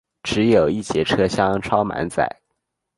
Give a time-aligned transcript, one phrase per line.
[0.23, 2.27] 只有一节车厢超满载